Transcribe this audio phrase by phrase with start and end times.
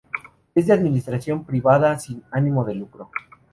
[0.55, 3.11] Es de administración privada sin ánimo de lucro.